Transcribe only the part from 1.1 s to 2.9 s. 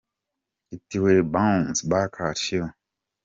bounce back at you.